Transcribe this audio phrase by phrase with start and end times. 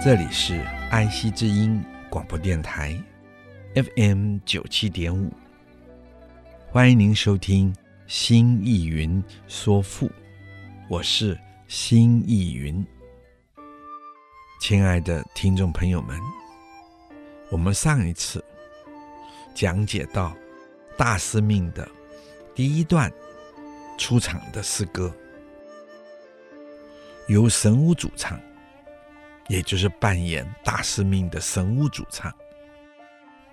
[0.00, 2.96] 这里是爱惜之音广播电台
[3.74, 5.28] ，FM 九七点五。
[6.70, 7.74] 欢迎您收听
[8.06, 10.06] 《新意云说赋》，
[10.88, 12.86] 我是新艺云。
[14.60, 16.16] 亲爱的听众朋友们，
[17.50, 18.42] 我们上一次
[19.52, 20.32] 讲解到
[20.96, 21.86] 大司命的
[22.54, 23.12] 第一段
[23.98, 25.12] 出场的诗歌，
[27.26, 28.40] 由神武主唱。
[29.48, 32.32] 也就是扮演大司命的神武主唱。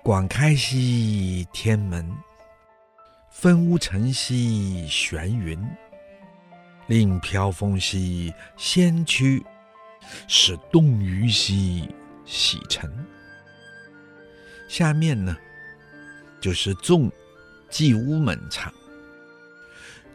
[0.03, 2.07] 广开兮天门，
[3.31, 5.59] 分乌尘兮玄云，
[6.87, 9.43] 令飘风兮仙驱，
[10.27, 11.89] 使冻鱼兮
[12.25, 12.91] 洗尘。
[14.67, 15.35] 下面呢，
[16.39, 17.11] 就是众
[17.69, 18.71] 祭巫门唱：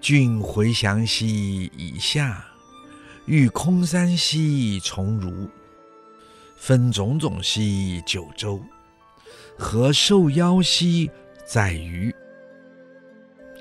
[0.01, 2.45] 郡回翔兮以下，
[3.27, 5.51] 欲空山兮从如。
[6.61, 8.61] 分种种兮九州，
[9.57, 11.11] 何受妖兮
[11.47, 12.15] 在于。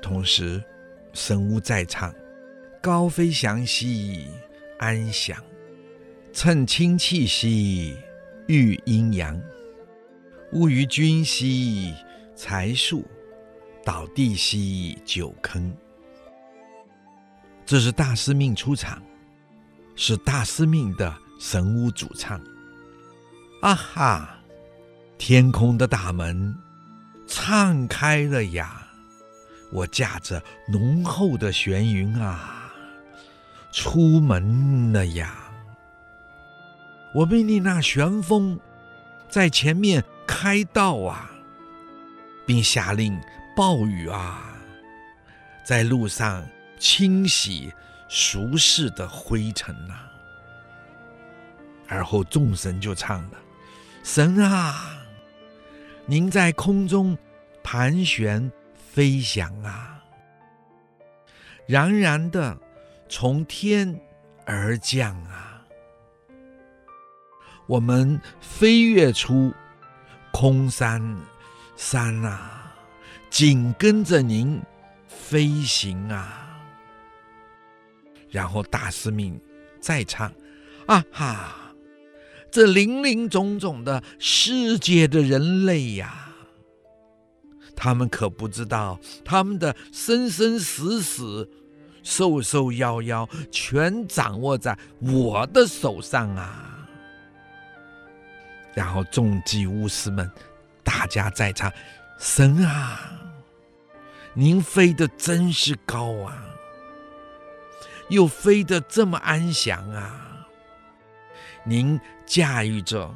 [0.02, 0.62] 同时，
[1.14, 2.14] 神巫在唱：
[2.82, 4.28] 高飞翔兮
[4.78, 5.42] 安详，
[6.30, 7.96] 趁清气兮
[8.48, 9.40] 御阴阳。
[10.52, 11.94] 物于君兮
[12.36, 13.02] 财树，
[13.82, 15.74] 倒地兮酒坑。
[17.64, 19.02] 这是大司命出场，
[19.96, 22.38] 是大司命的神巫主唱。
[23.60, 24.36] 啊哈！
[25.18, 26.56] 天空的大门
[27.26, 28.86] 敞开了呀，
[29.70, 32.72] 我驾着浓厚的玄云啊，
[33.70, 35.34] 出门了呀。
[37.14, 38.58] 我命令那旋风
[39.28, 41.30] 在前面开道啊，
[42.46, 43.20] 并下令
[43.54, 44.54] 暴雨啊，
[45.62, 46.46] 在路上
[46.78, 47.70] 清洗
[48.08, 49.94] 俗世的灰尘呐、
[51.86, 53.38] 而后众神就唱了。
[54.02, 55.04] 神啊，
[56.06, 57.16] 您在空中
[57.62, 60.02] 盘旋飞翔啊，
[61.66, 62.58] 冉冉的
[63.08, 64.00] 从天
[64.46, 65.62] 而降啊，
[67.66, 69.52] 我们飞跃出
[70.32, 71.16] 空山
[71.76, 72.74] 山啊，
[73.28, 74.60] 紧跟着您
[75.06, 76.58] 飞行啊，
[78.30, 79.40] 然后大司命
[79.78, 80.32] 再唱
[80.86, 81.59] 啊哈。
[82.50, 86.32] 这林林总总的世界的人类呀，
[87.76, 91.48] 他们可不知道，他们的生生死死、
[92.02, 96.88] 寿寿夭夭，全掌握在我的手上啊！
[98.74, 100.30] 然后众祭巫师们，
[100.82, 101.72] 大家在唱：
[102.18, 103.12] 神啊，
[104.34, 106.44] 您飞得真是高啊，
[108.08, 110.29] 又飞得这么安详啊！
[111.64, 113.14] 您驾驭着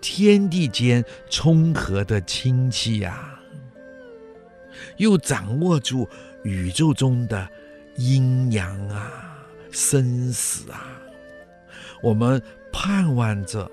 [0.00, 3.38] 天地间冲和的清气呀，
[4.96, 6.08] 又掌握住
[6.42, 7.48] 宇宙中的
[7.96, 9.38] 阴阳啊、
[9.70, 10.98] 生死啊，
[12.02, 12.42] 我们
[12.72, 13.70] 盼望着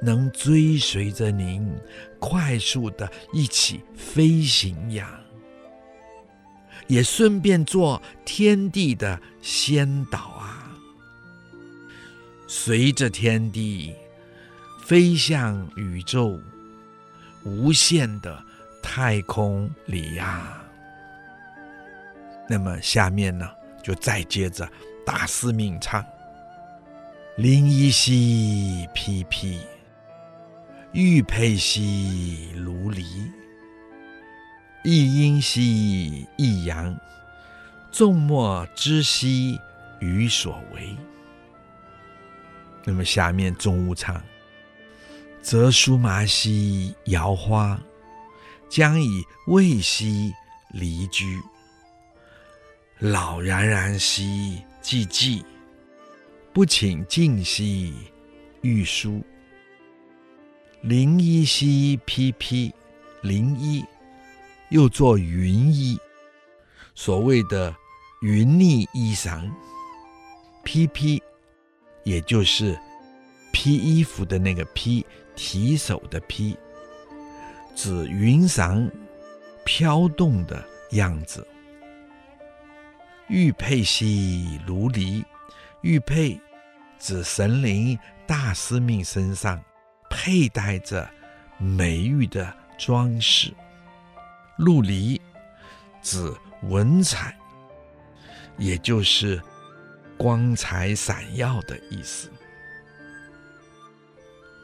[0.00, 1.70] 能追随着您
[2.18, 5.20] 快速的一起飞行呀，
[6.86, 10.53] 也顺便做天地的先导啊。
[12.46, 13.94] 随着天地
[14.84, 16.38] 飞向宇宙
[17.42, 18.42] 无限的
[18.82, 20.62] 太空里呀、
[22.48, 23.48] 那么下面呢，
[23.82, 24.70] 就再接着
[25.06, 26.04] 大司命唱：
[27.36, 29.58] 灵依兮披披，
[30.92, 33.02] 玉佩兮如离，
[34.84, 36.94] 一阴兮一阳，
[37.90, 39.58] 众莫知兮
[40.00, 40.94] 予所为。
[42.84, 44.22] 那么下面众巫唱：
[45.40, 47.80] 择苏麻兮摇花，
[48.68, 50.32] 将以卫兮
[50.70, 51.40] 离居。
[52.98, 55.42] 老冉冉兮寂寂，
[56.52, 57.94] 不请静兮
[58.60, 59.22] 欲舒。
[60.82, 62.72] 灵一兮披披，
[63.22, 63.84] 灵一
[64.68, 65.98] 又作云衣，
[66.94, 67.74] 所谓的
[68.20, 69.50] 云逆衣裳，
[70.62, 71.22] 披披。
[72.04, 72.78] 也就是
[73.52, 75.04] 披衣服的那个披，
[75.34, 76.56] 提手的披，
[77.74, 78.90] 指云裳
[79.64, 81.46] 飘动的样子。
[83.28, 85.24] 玉佩兮如离，
[85.80, 86.38] 玉佩
[86.98, 89.60] 指神灵大司命身上
[90.10, 91.08] 佩戴着
[91.58, 93.52] 美玉的装饰。
[94.58, 95.20] 陆离
[96.02, 96.32] 指
[96.64, 97.36] 文采，
[98.58, 99.42] 也就是
[100.16, 102.28] 光彩闪耀的意思。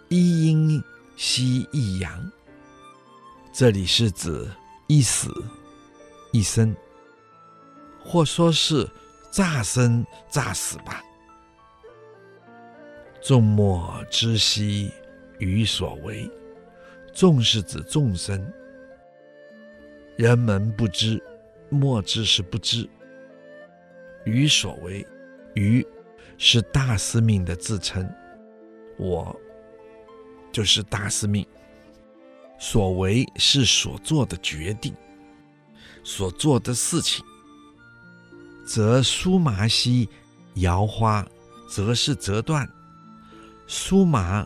[0.08, 0.82] 一阴
[1.17, 2.32] 兮一阳，
[3.52, 4.49] 这里是指
[4.88, 5.32] 一死
[6.32, 6.75] 一生，
[8.05, 8.88] 或说是
[9.31, 11.02] 乍生乍死吧。
[13.23, 14.91] 众莫知兮
[15.38, 16.29] 于所为，
[17.12, 18.53] 众是指众生，
[20.17, 21.23] 人们不知，
[21.69, 22.88] 莫知是不知。
[24.25, 25.06] 于所为，
[25.55, 25.87] 鱼
[26.38, 28.08] 是大司命的自称，
[28.99, 29.35] 我。
[30.52, 31.47] 就是大司命，
[32.58, 34.93] 所为是所做的决定，
[36.02, 37.25] 所做的事情。
[38.67, 40.08] 则苏麻兮
[40.56, 41.25] 摇花，
[41.70, 42.69] 则是折断。
[43.69, 44.44] 苏麻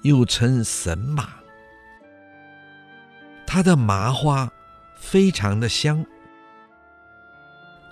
[0.00, 1.34] 又称神麻，
[3.46, 4.50] 它的麻花
[4.98, 6.02] 非常的香，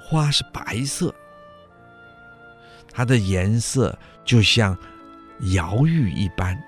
[0.02, 1.14] 花是白色，
[2.94, 4.78] 它的颜色就像
[5.52, 6.58] 瑶玉一般。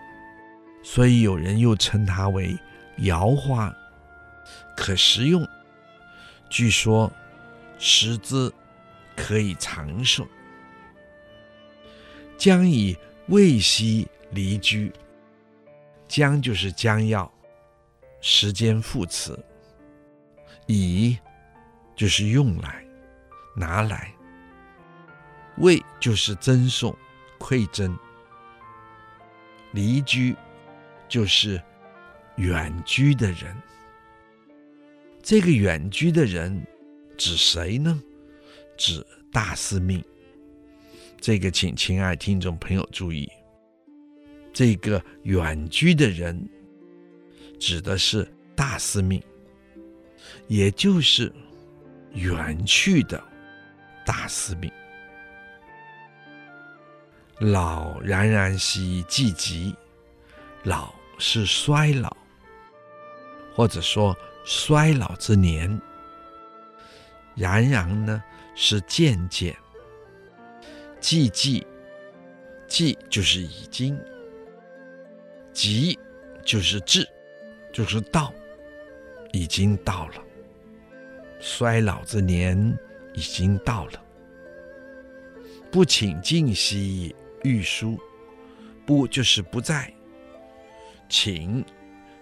[0.83, 2.57] 所以有人又称它为
[2.99, 3.75] 瑶花，
[4.77, 5.47] 可食用。
[6.51, 7.13] 据说
[7.79, 8.53] 食之
[9.17, 10.27] 可以长寿。
[12.37, 12.97] 将以
[13.29, 14.93] 味兮离居，
[16.07, 17.33] 将就是将要，
[18.21, 19.43] 时间副词。
[20.67, 21.17] 以
[21.97, 22.85] 就是用来，
[23.57, 24.13] 拿来。
[25.59, 26.97] 味就是赠送，
[27.39, 27.97] 馈赠。
[29.73, 30.35] 离居。
[31.09, 31.63] 就是
[32.35, 33.57] 远居的人，
[35.23, 36.67] 这个远居的人
[37.17, 38.03] 指谁呢？
[38.77, 40.05] 指大司命。
[41.21, 43.31] 这个请亲爱听众朋友注意，
[44.53, 46.37] 这个远居的人
[47.61, 49.23] 指的是大司命，
[50.49, 51.33] 也就是
[52.15, 53.23] 远去的
[54.05, 54.69] 大司命。
[57.39, 59.75] 老然然兮寂寂。
[60.63, 62.17] 老是衰老，
[63.55, 65.81] 或者说衰老之年。
[67.37, 68.23] 然然呢
[68.55, 69.55] 是渐渐，
[71.01, 71.65] 既既
[72.67, 73.97] 既就是已经，
[75.53, 75.97] 寂
[76.45, 77.07] 就是至，
[77.73, 78.33] 就是到，
[79.33, 80.15] 已经到了。
[81.39, 82.77] 衰老之年
[83.13, 84.03] 已经到了。
[85.71, 87.15] 不顷尽兮
[87.47, 87.97] 欲疏，
[88.85, 89.93] 不就是不在。
[91.09, 91.65] 请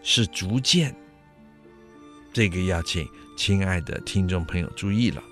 [0.03, 0.94] 是逐渐，
[2.31, 5.23] 这个要请亲爱的听众朋友注意了，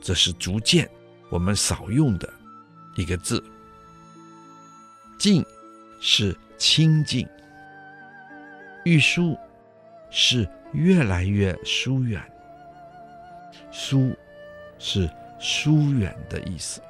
[0.00, 0.88] 这是逐渐
[1.28, 2.32] 我们少用的
[2.94, 3.42] 一个字。
[5.18, 5.44] 静
[6.00, 7.28] 是清静，
[8.84, 9.36] 欲疏
[10.10, 12.22] 是越来越疏远，
[13.72, 14.16] 疏
[14.78, 15.10] 是
[15.40, 16.80] 疏远的意思。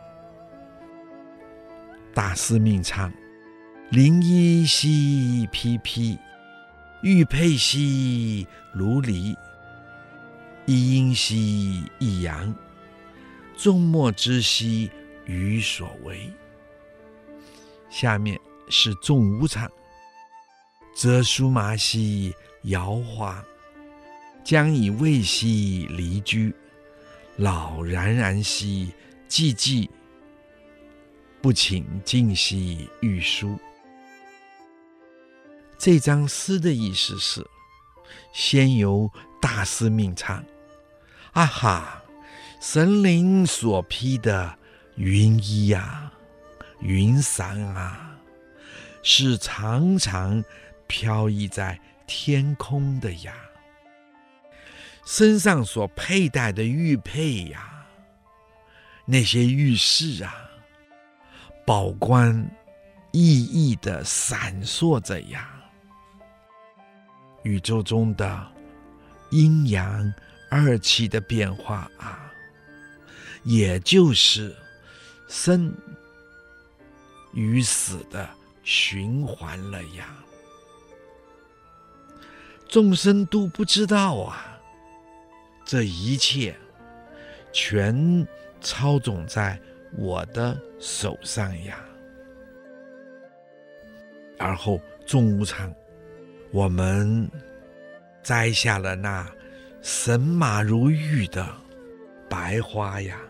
[2.14, 3.12] 大司命唱。
[3.92, 6.16] 綾衣兮披披，
[7.02, 9.36] 玉佩兮如离。
[10.66, 12.54] 一阴兮一阳，
[13.56, 14.88] 众莫知兮
[15.24, 16.30] 予所为。
[17.88, 18.38] 下面
[18.68, 19.68] 是众无常，
[20.94, 22.32] 则苏麻兮
[22.64, 23.44] 摇花，
[24.44, 26.54] 将以味兮离居。
[27.36, 28.92] 老冉冉兮
[29.28, 29.88] 寂寂，
[31.42, 33.58] 不请尽兮欲疏。
[35.78, 37.46] 这张诗的意思是：
[38.32, 40.44] 先由大师命唱，
[41.32, 42.02] 啊哈，
[42.60, 44.58] 神灵所披的
[44.96, 46.12] 云衣呀、
[46.80, 48.18] 云裳啊，
[49.02, 50.44] 是常常
[50.86, 53.34] 飘逸在天空的呀。
[55.06, 57.86] 身上所佩戴的玉佩呀，
[59.06, 60.49] 那些玉饰啊，
[61.70, 62.34] 宝冠
[63.12, 65.54] 熠熠的闪烁着呀。
[67.44, 68.52] 宇宙中的
[69.30, 70.12] 阴阳
[70.50, 72.28] 二气的变化啊，
[73.44, 74.52] 也就是
[75.28, 75.72] 生
[77.34, 78.28] 与死的
[78.64, 80.12] 循环了呀。
[82.68, 84.58] 众生都不知道啊，
[85.64, 86.52] 这一切
[87.52, 88.26] 全
[88.60, 89.56] 操纵在
[89.96, 91.84] 我的手上呀。
[94.38, 95.70] 而后众无常，
[96.50, 97.30] 我们
[98.22, 99.30] 摘下了那
[99.82, 101.46] 神马如玉的
[102.28, 103.20] 白花呀，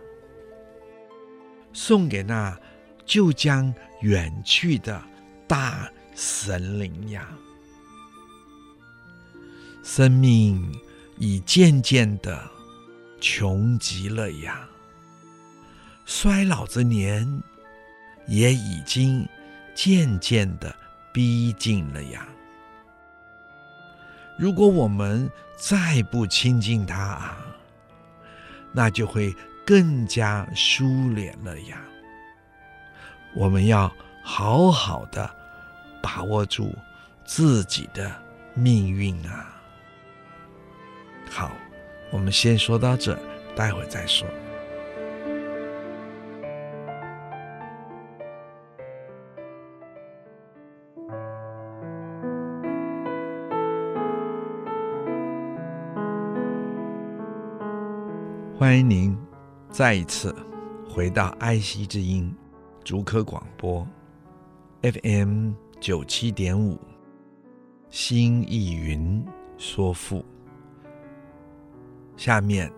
[1.72, 2.56] 送给那
[3.04, 5.02] 就将远去的
[5.48, 7.28] 大神灵呀。
[9.82, 10.72] 生命
[11.18, 12.40] 已渐渐的
[13.20, 14.69] 穷极了呀，
[16.12, 17.24] 衰老之年
[18.26, 19.24] 也已经
[19.76, 20.74] 渐渐的
[21.12, 22.26] 逼近了呀。
[24.36, 27.38] 如果我们再不亲近他啊，
[28.72, 29.32] 那就会
[29.64, 31.80] 更加疏远了呀。
[33.32, 33.90] 我们要
[34.24, 35.30] 好好的
[36.02, 36.76] 把握住
[37.24, 38.12] 自己的
[38.52, 39.54] 命运啊。
[41.30, 41.52] 好，
[42.10, 43.16] 我们先说到这，
[43.54, 44.26] 待会再说。
[58.70, 59.18] 欢迎您
[59.68, 60.32] 再一次
[60.88, 62.32] 回到爱惜之音
[62.84, 63.84] 竹科广播
[64.82, 65.50] FM
[65.80, 66.78] 九七点五，
[67.90, 69.26] 新意云
[69.58, 70.24] 说赋。
[72.16, 72.72] 下面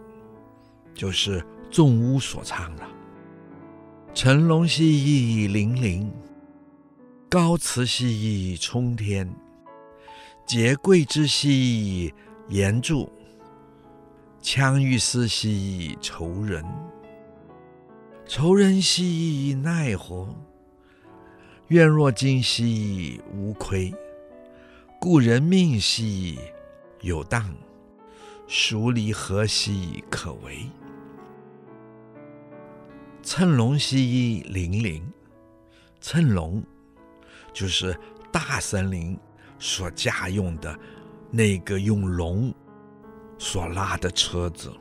[0.95, 2.89] 就是众乌所唱了
[4.15, 6.11] ：“乘龙兮凌凌，
[7.29, 9.31] 高辞兮冲天，
[10.47, 12.15] 结桂之兮
[12.49, 13.13] 延柱，
[14.43, 16.65] 羌玉丝兮愁人。
[18.27, 20.35] 愁人兮奈何？
[21.69, 23.95] 愿若今兮无亏，
[24.99, 26.39] 故人命兮
[27.03, 27.55] 有当。”
[28.49, 30.69] 孰离何兮可为？
[33.23, 35.03] 乘龙兮零零，
[36.01, 36.63] 乘龙
[37.53, 37.97] 就是
[38.33, 39.17] 大森林
[39.59, 40.77] 所驾用的
[41.31, 42.53] 那个用龙
[43.43, 44.73] 所拉的车子。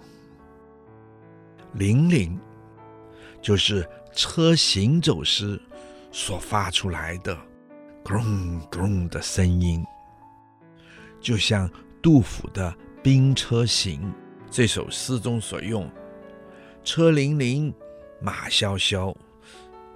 [1.73, 2.39] 凌凌
[3.41, 5.59] 就是车行走时
[6.11, 7.35] 所发出来的
[8.05, 9.83] “咕隆咕隆”的声音，
[11.19, 11.67] 就像
[12.03, 12.71] 杜甫的。
[13.03, 13.99] 《兵车行》
[14.51, 15.89] 这首诗中所用
[16.85, 17.73] “车輦輦，
[18.19, 19.11] 马萧萧，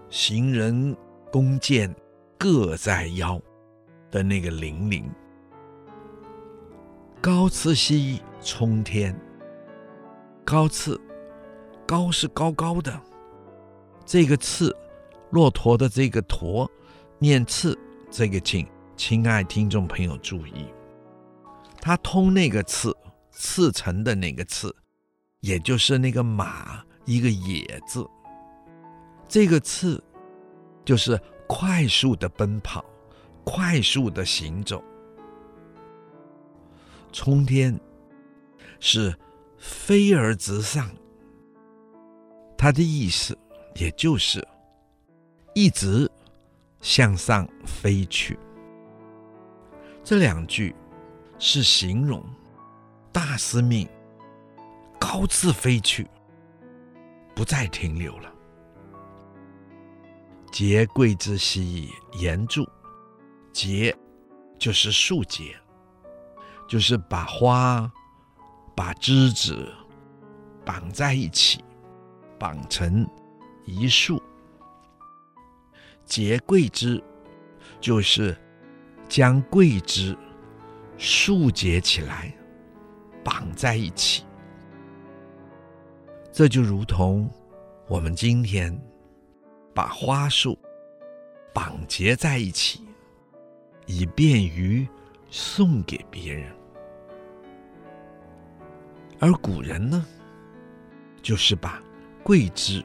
[0.09, 0.97] 行人
[1.31, 1.95] 弓箭
[2.35, 3.39] 各在腰”
[4.09, 5.07] 的那个“凌凌”，
[7.25, 9.19] 高次兮冲天。
[10.45, 11.01] 高次，
[11.87, 13.01] 高是高高的，
[14.05, 14.71] 这个次，
[15.31, 16.69] 骆驼的这个驼，
[17.17, 17.75] 念次，
[18.11, 20.67] 这个请，亲爱听众朋友注意。
[21.81, 22.95] 它通那个次，
[23.31, 24.75] 次成的那个次，
[25.39, 28.07] 也就是那个马一个野字。
[29.27, 29.99] 这个次
[30.85, 32.85] 就是快速的奔跑，
[33.43, 34.79] 快速的行走。
[37.15, 37.79] 冲天
[38.81, 39.17] 是
[39.57, 40.91] 飞而直上，
[42.57, 43.37] 它的意思
[43.75, 44.45] 也就是
[45.53, 46.11] 一直
[46.81, 48.37] 向上飞去。
[50.03, 50.75] 这两句。
[51.37, 52.23] 是形容
[53.11, 53.85] 大司命
[54.97, 56.07] 高自飞去，
[57.35, 58.33] 不再停留了。
[60.49, 62.63] 节桂之兮言著，
[63.51, 63.93] 节
[64.57, 65.53] 就是树节，
[66.67, 67.91] 就是把花、
[68.75, 69.71] 把枝子
[70.65, 71.63] 绑在一起，
[72.39, 73.07] 绑成
[73.65, 74.21] 一束。
[76.05, 77.03] 结桂枝
[77.79, 78.37] 就是
[79.07, 80.17] 将桂枝。
[80.97, 82.33] 束结起来，
[83.21, 84.23] 绑在一起，
[86.31, 87.29] 这就如同
[87.89, 88.73] 我们今天
[89.73, 90.57] 把花束
[91.53, 92.87] 绑结在一起，
[93.87, 94.87] 以便于
[95.37, 96.49] 送给别人。
[99.19, 100.05] 而古人呢，
[101.21, 101.83] 就是把
[102.23, 102.81] 桂枝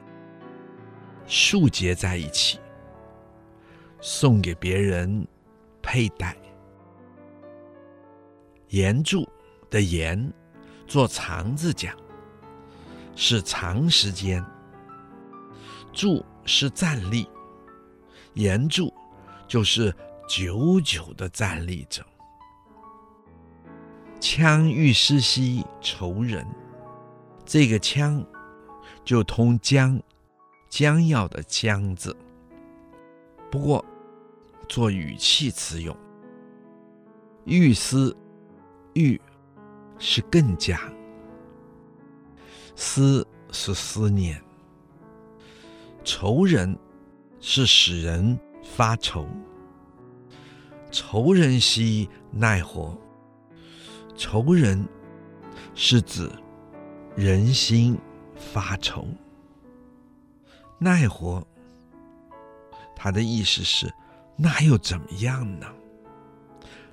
[1.27, 2.59] 束结在一起，
[4.01, 5.25] 送给别人
[5.81, 6.35] 佩戴。
[8.67, 9.25] 延柱
[9.69, 10.29] 的延，
[10.85, 11.95] 做长字讲，
[13.15, 14.43] 是长时间；
[15.93, 17.25] 柱是站立，
[18.33, 18.93] 延柱
[19.47, 19.95] 就是
[20.27, 22.05] 久久的站立着。
[24.21, 26.45] 羌玉丝兮愁人，
[27.43, 28.23] 这个羌
[29.03, 29.99] 就通将，
[30.69, 32.15] 将要的将字，
[33.49, 33.83] 不过
[34.69, 35.97] 做语气词用。
[37.45, 38.15] 欲思，
[38.93, 39.19] 欲
[39.97, 40.79] 是更加，
[42.75, 44.39] 思是思念，
[46.03, 46.77] 愁人
[47.39, 49.27] 是使人发愁，
[50.91, 52.95] 愁人兮奈何？
[54.21, 54.87] 愁人
[55.73, 56.31] 是指
[57.15, 57.97] 人心
[58.35, 59.07] 发愁，
[60.77, 61.43] 奈何？
[62.95, 63.91] 他的意思是，
[64.35, 65.65] 那又怎么样呢？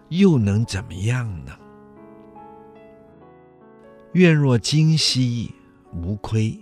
[0.08, 1.52] 又能怎么样呢？
[4.12, 5.54] 愿若今夕
[5.92, 6.58] 无亏，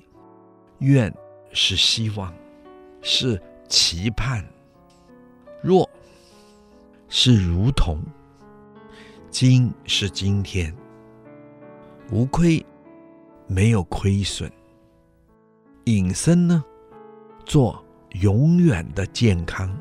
[0.80, 1.14] 愿
[1.52, 2.34] 是希望，
[3.02, 4.42] 是期盼；
[5.62, 5.88] 若
[7.08, 8.00] 是如同，
[9.38, 10.74] 今是今天，
[12.10, 12.64] 无亏，
[13.46, 14.50] 没有亏损。
[15.84, 16.64] 隐身呢，
[17.44, 17.84] 做
[18.22, 19.78] 永远的健康。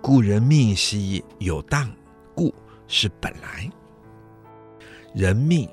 [0.00, 1.86] 故人命兮有当，
[2.34, 2.50] 故
[2.88, 3.70] 是本来。
[5.14, 5.68] 人命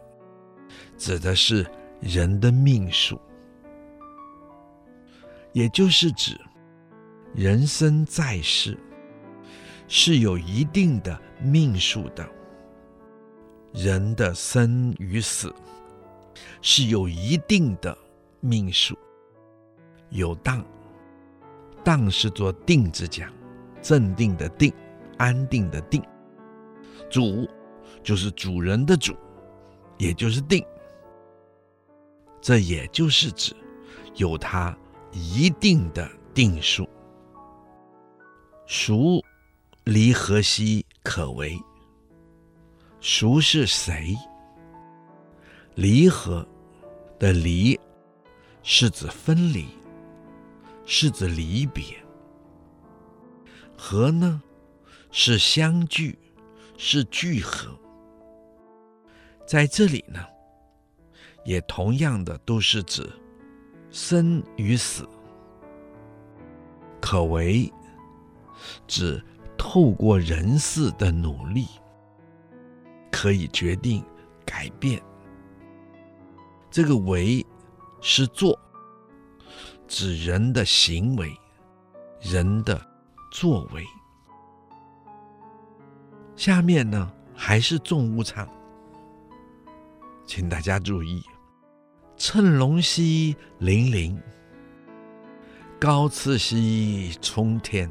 [0.97, 1.65] 指的是
[2.01, 3.17] 人的命数，
[5.53, 6.37] 也就是指
[7.33, 8.77] 人生在世
[9.87, 12.27] 是有一定的命数的。
[13.71, 15.53] 人的生与死
[16.61, 17.95] 是有一定的
[18.39, 18.97] 命数，
[20.09, 20.65] 有当，
[21.83, 23.31] 当是做定字讲。
[23.81, 24.73] 镇定的定，
[25.17, 26.03] 安定的定，
[27.09, 27.47] 主
[28.03, 29.15] 就是主人的主，
[29.97, 30.65] 也就是定。
[32.41, 33.55] 这也就是指
[34.15, 34.77] 有它
[35.11, 36.89] 一定的定数。
[38.65, 39.23] 孰
[39.89, 41.59] 离合兮可为？
[43.01, 44.15] 孰是谁？
[45.73, 46.47] 离合
[47.17, 47.79] 的离
[48.61, 49.65] 是指分离，
[50.85, 51.83] 是指离别。
[53.75, 54.39] 合呢，
[55.09, 56.19] 是相聚，
[56.77, 57.75] 是聚合。
[59.47, 60.23] 在这里呢，
[61.43, 63.09] 也同样的都是指
[63.89, 65.09] 生与死。
[67.01, 67.73] 可为，
[68.85, 69.19] 指
[69.59, 71.67] 透过人事的努力，
[73.11, 74.03] 可以决定
[74.43, 74.99] 改变。
[76.71, 77.45] 这个为
[78.01, 78.59] 是做，
[79.87, 81.31] 指人的行为，
[82.21, 82.89] 人的。
[83.31, 83.85] 作为，
[86.35, 88.49] 下面呢还是重物唱，
[90.25, 91.21] 请大家注意：
[92.17, 94.19] 乘龙兮凌凌，
[95.79, 97.87] 高次兮冲天，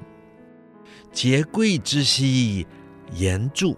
[1.21, 2.65] 结贵之兮
[3.11, 3.77] 言助，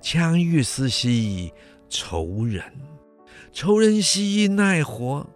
[0.00, 1.52] 檉欲丝兮
[1.90, 2.64] 愁人，
[3.52, 5.28] 愁人兮奈何？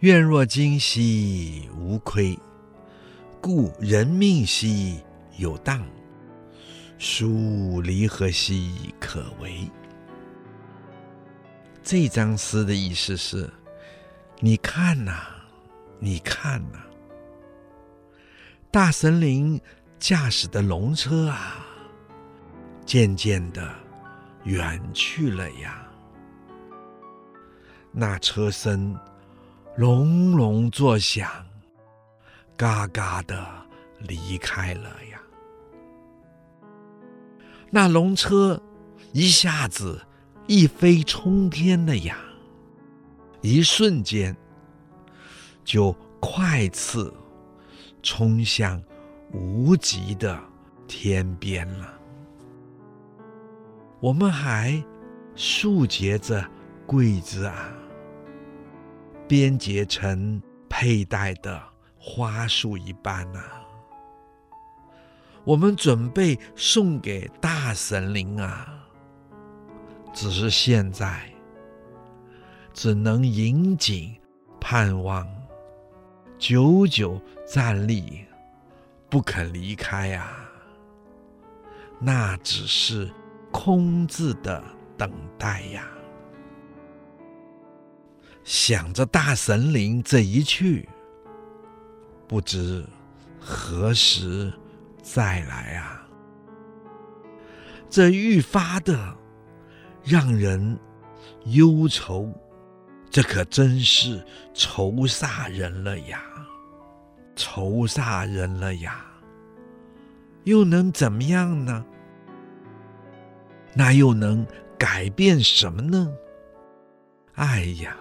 [0.00, 2.36] 愿若今兮无亏。
[3.40, 5.00] 故人命兮
[5.36, 5.86] 有当，
[6.98, 9.70] 孰离合兮可为？
[11.80, 13.48] 这张诗的意思是：
[14.40, 15.28] 你看呐、
[16.00, 16.80] 你看呐、
[18.72, 19.60] 大神灵
[20.02, 21.64] 驾驶的龙车啊，
[22.84, 23.72] 渐渐的
[24.42, 25.86] 远去了呀。
[27.92, 28.98] 那车声
[29.76, 31.30] 隆隆作响。
[32.56, 33.46] 嘎嘎的
[34.00, 35.22] 离开了呀，
[37.70, 38.60] 那龙车
[39.12, 40.04] 一下子
[40.48, 42.18] 一飞冲天了呀，
[43.40, 44.36] 一瞬间
[45.64, 47.12] 就快刺
[48.02, 48.80] 冲向
[49.32, 50.38] 无极的
[50.86, 51.92] 天边了。
[54.00, 54.82] 我们还
[55.34, 56.48] 束结着
[56.86, 57.72] 桂枝啊，
[59.26, 61.62] 编结成佩戴的。
[62.04, 63.62] 花束一般、啊，
[65.44, 68.84] 我们准备送给大神灵啊，
[70.12, 71.32] 只是现在
[72.74, 74.12] 只能引颈
[74.60, 75.24] 盼望，
[76.38, 78.24] 久久站立，
[79.12, 80.50] 不肯离开啊。
[81.98, 83.12] 那只是
[83.50, 84.64] 空字的
[84.96, 85.86] 等待呀。
[88.42, 90.88] 想着大神灵这一去。
[92.26, 92.82] 不知
[93.38, 94.50] 何时
[95.02, 96.08] 再来啊！
[97.90, 99.14] 这愈发的
[100.02, 100.78] 让人
[101.44, 102.32] 忧愁，
[103.10, 106.24] 这可真是愁煞人了呀！
[107.34, 109.04] 愁煞人了呀！
[110.44, 111.84] 又能怎么样呢？
[113.74, 114.46] 那又能
[114.78, 116.12] 改变什么呢？
[117.34, 117.96] 哎呀，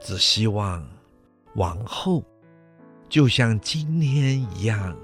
[0.00, 0.86] 只希望
[1.54, 2.24] 往后。
[3.08, 4.96] 就像今天一样，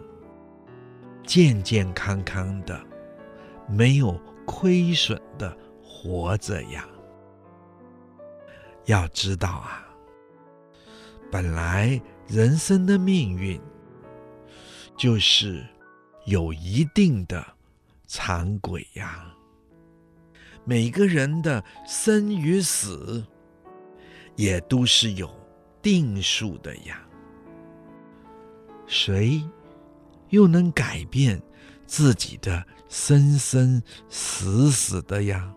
[1.24, 2.78] 健健康康的，
[3.68, 6.84] 没有亏损的活着呀。
[8.86, 9.86] 要知道啊，
[11.30, 12.00] 本来
[12.32, 13.60] 人生的命运
[14.96, 15.62] 就是
[16.24, 17.46] 有一定的
[18.06, 19.30] 常轨呀。
[20.64, 23.22] 每个人的生与死，
[24.34, 25.30] 也都是有
[25.82, 27.06] 定数的呀。
[28.86, 29.46] 谁
[30.30, 31.38] 又能改变
[31.84, 35.54] 自己的生生死死的呀？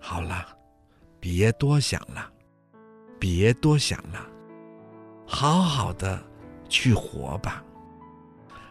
[0.00, 0.44] 好了，
[1.20, 2.28] 别多想了，
[3.20, 4.28] 别多想了，
[5.36, 6.22] 好好的
[6.68, 7.60] 去活吧，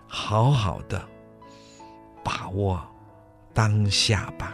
[0.08, 1.06] 好好的
[2.24, 2.82] 把握。
[3.54, 4.54] 当下吧，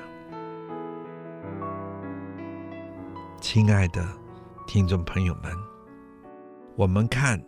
[3.40, 4.04] 亲爱的
[4.66, 5.56] 听众朋友们，
[6.76, 7.40] 我们看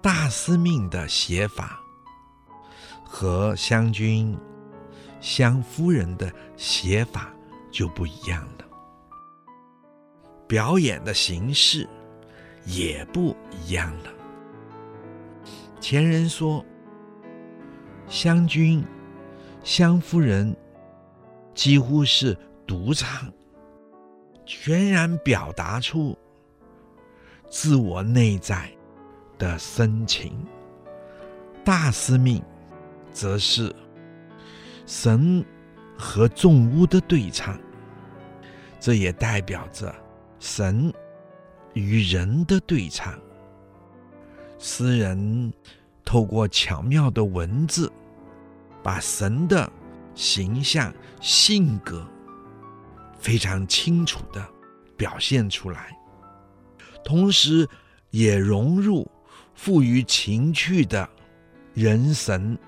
[0.00, 1.78] 大司命的写法
[3.04, 4.34] 和湘军、
[5.20, 7.30] 湘夫人的写法
[7.70, 8.64] 就不一样了，
[10.48, 11.86] 表演的形式
[12.64, 14.10] 也不一样了。
[15.80, 16.64] 前人说，
[18.08, 18.84] 湘君。
[19.64, 20.56] 湘夫人
[21.54, 23.32] 几乎是独唱，
[24.44, 26.18] 全然表达出
[27.48, 28.68] 自我内在
[29.38, 30.44] 的深情。
[31.64, 32.42] 大司命
[33.12, 33.72] 则是
[34.84, 35.44] 神
[35.96, 37.56] 和众巫的对唱，
[38.80, 39.94] 这也代表着
[40.40, 40.92] 神
[41.74, 43.18] 与人的对唱。
[44.58, 45.52] 诗人
[46.04, 47.90] 透过巧妙的文字。
[48.84, 49.70] 把神的
[50.12, 52.04] 形象、性格
[53.16, 54.44] 非常清楚地
[54.96, 55.96] 表现出来，
[57.04, 57.68] 同时
[58.10, 59.08] 也融入
[59.54, 61.08] 富于情趣的
[61.74, 62.58] 人神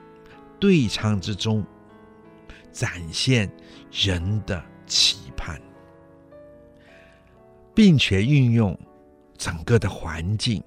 [0.61, 1.67] 对唱之中，
[2.71, 3.51] 展现
[3.91, 5.61] 人的期盼，
[7.75, 8.79] 并且运用
[9.37, 10.63] 整个的环境，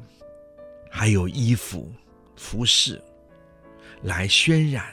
[0.89, 1.91] 还有衣服、
[2.35, 3.01] 服饰
[4.03, 4.85] 来渲染。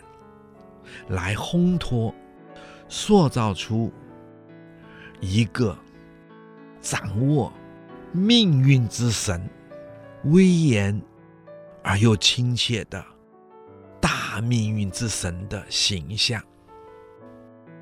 [1.09, 2.15] 来烘托，
[2.89, 3.93] 塑造出
[5.21, 5.77] 一个
[6.81, 7.53] 掌握
[8.13, 9.43] 命运之神、
[10.25, 11.01] 威严
[11.83, 13.05] 而又亲切的
[14.01, 16.41] 大命运之神的形象。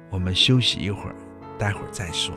[0.08, 1.16] 我们休息一会儿，
[1.58, 2.34] 待会儿再说。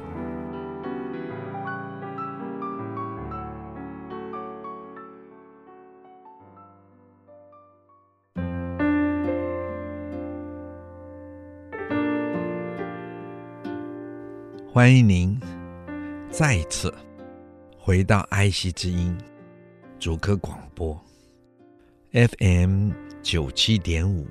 [14.75, 15.39] 欢迎您
[16.29, 16.93] 再次
[17.79, 19.17] 回到爱惜之音
[19.97, 21.01] 主客广播
[22.11, 22.91] FM
[23.23, 24.27] 九七点五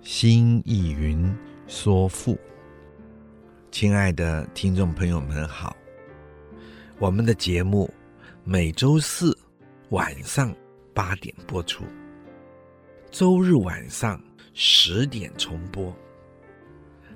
[0.00, 1.30] 新意云
[1.66, 2.38] 说富，
[3.70, 5.76] 亲爱的听众朋友们好，
[6.98, 7.92] 我们的节目
[8.44, 9.36] 每周四
[9.90, 10.50] 晚上
[10.94, 11.84] 八点播出，
[13.10, 14.18] 周日晚上
[14.54, 15.94] 十点重播，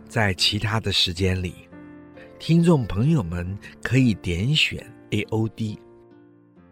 [0.07, 1.67] 在其他的时间里。
[2.39, 4.79] 听众朋友们可以点选
[5.11, 5.79] AOD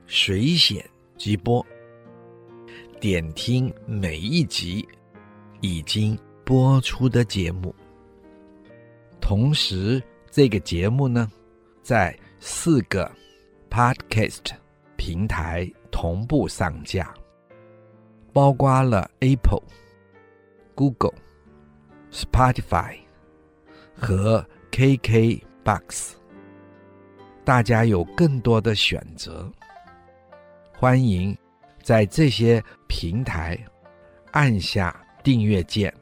[0.07, 0.85] 水显
[1.17, 1.65] 直播，
[3.01, 4.87] 点听每一集
[5.63, 7.75] 已经播出的节目。
[9.21, 11.31] 同时，这个节目呢，
[11.83, 13.11] 在四个
[13.71, 14.53] Podcast
[14.97, 17.13] 平台同步上架，
[18.35, 19.63] 包括了 Apple、
[20.75, 21.15] Google、
[22.13, 22.97] Spotify
[23.97, 25.43] 和 KK。
[25.65, 26.13] Box，
[27.43, 29.51] 大家有更多的选择，
[30.79, 31.35] 欢迎
[31.83, 33.59] 在这些平台
[34.33, 35.93] 按下订阅键，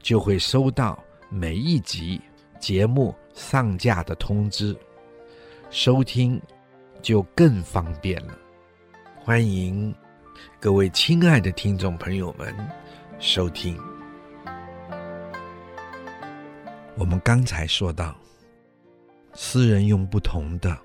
[0.00, 2.20] 就会收到每一集
[2.58, 4.76] 节目上架的通知，
[5.70, 6.42] 收听
[7.00, 8.36] 就更方便了。
[9.22, 9.94] 欢迎
[10.58, 12.52] 各位亲爱的听众朋友们
[13.20, 13.78] 收听。
[16.98, 18.25] 我们刚才说到。
[19.36, 20.76] 诗人用不同的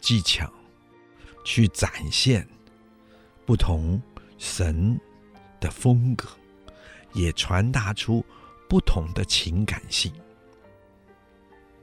[0.00, 0.50] 技巧
[1.44, 2.46] 去展现
[3.44, 4.00] 不同
[4.38, 4.98] 神
[5.58, 6.28] 的风格，
[7.12, 8.24] 也传达出
[8.68, 10.12] 不同的情感性。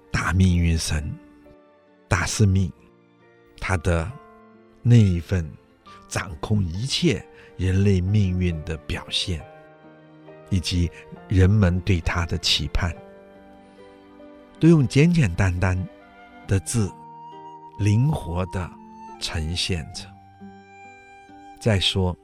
[0.10, 1.14] 大命运神、
[2.08, 2.72] 大司命，
[3.60, 4.10] 他的
[4.82, 5.48] 那一份
[6.08, 7.24] 掌控一切
[7.58, 9.46] 人类命运的表现，
[10.50, 10.90] 以及
[11.28, 12.96] 人们对他的期盼，
[14.60, 15.78] 都用简简单单
[16.48, 16.92] 的字，
[17.78, 18.70] 灵活地
[19.20, 20.06] 呈现着。
[21.60, 22.16] 再说，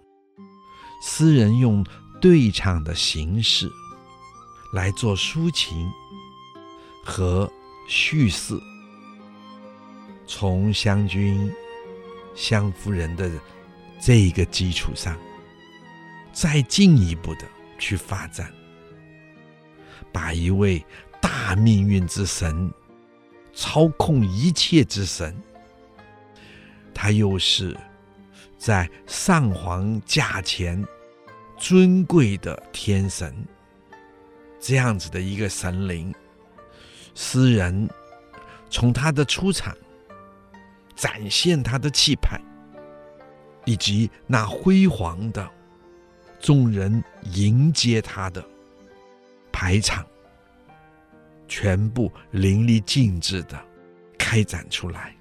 [1.03, 1.85] 诗人用
[2.21, 3.69] 对唱的形式
[4.73, 5.91] 来做抒情
[7.03, 7.51] 和
[7.89, 8.57] 叙事，
[10.25, 11.51] 从湘军、
[12.35, 13.29] 湘夫人的
[13.99, 15.17] 这一个基础上，
[16.31, 17.41] 再进一步的
[17.77, 18.51] 去发展，
[20.11, 20.83] 把一位
[21.21, 22.71] 大命运之神、
[23.53, 25.35] 操控一切之神，
[26.93, 27.77] 他又是
[28.57, 30.83] 在上皇驾前
[31.57, 33.33] 尊贵的天神，
[34.59, 36.13] 这样子的一个神灵，
[37.13, 37.89] 诗人
[38.69, 39.75] 从他的出场，
[40.95, 42.41] 展现他的气派，
[43.65, 45.47] 以及那辉煌的
[46.39, 48.43] 众人迎接他的
[49.51, 50.05] 排场，
[51.55, 53.63] 全部淋漓尽致的
[54.17, 55.15] 开展出来。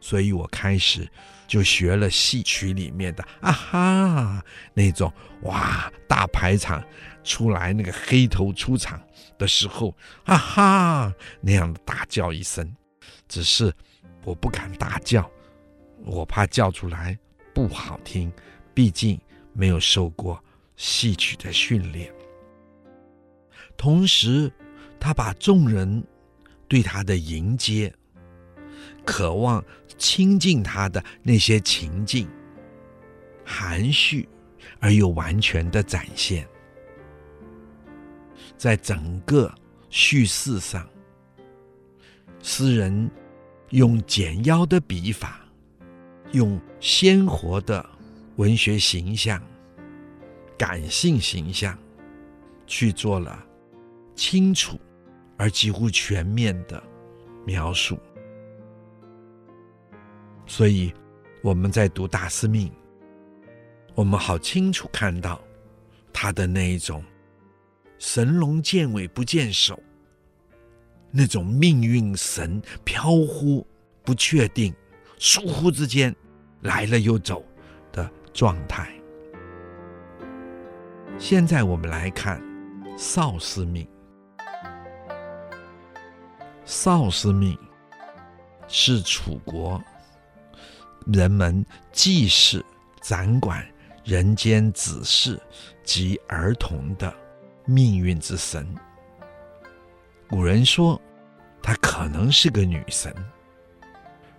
[0.00, 1.06] 所以我开始
[1.46, 6.82] 就学了戏曲里面的啊哈那种哇大排场
[7.22, 8.98] 出来那个黑头出场
[9.36, 12.74] 的时候啊哈那样的大叫一声，
[13.28, 13.70] 只是。
[14.24, 15.30] 我不敢大叫，
[16.04, 17.16] 我怕叫出来
[17.54, 18.32] 不好听，
[18.74, 19.20] 毕竟
[19.52, 20.42] 没有受过
[20.74, 22.12] 戏曲的训练。
[23.76, 24.50] 同时，
[24.98, 26.04] 他把众人
[26.68, 27.92] 对他的迎接、
[29.04, 29.64] 渴望
[29.96, 32.28] 亲近他的那些情境，
[33.44, 34.28] 含蓄
[34.80, 36.46] 而又完全的展现，
[38.56, 39.52] 在整个
[39.90, 40.88] 叙事上，
[42.42, 43.10] 诗人。
[43.70, 45.44] 用简要的笔法，
[46.30, 47.84] 用鲜活的
[48.36, 49.42] 文学形象、
[50.56, 51.76] 感性形象，
[52.64, 53.44] 去做了
[54.14, 54.78] 清楚
[55.36, 56.82] 而几乎全面的
[57.44, 57.98] 描述。
[60.46, 60.92] 所以
[61.42, 62.72] 我们在读大司命，
[63.94, 65.40] 我们好清楚看到
[66.12, 67.02] 他的那一种
[67.98, 69.80] 神龙见尾不见首。
[71.10, 73.66] 那种命运神飘忽、
[74.02, 74.74] 不确定、
[75.18, 76.14] 疏忽之间
[76.60, 77.42] 来了又走
[77.90, 78.92] 的状态。
[81.18, 82.42] 现在我们来看
[82.98, 83.86] 少司命。
[86.66, 87.58] 少司命
[88.68, 89.82] 是楚国
[91.06, 92.62] 人们祭祀、
[93.00, 93.66] 掌管
[94.04, 95.40] 人间子嗣
[95.82, 97.14] 及儿童的
[97.64, 98.68] 命运之神。
[100.28, 101.00] 古人说。
[101.62, 103.12] 她可能是个女神，